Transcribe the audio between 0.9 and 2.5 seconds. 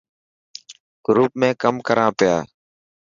گروپ ۾ ڪم ڪران پيا.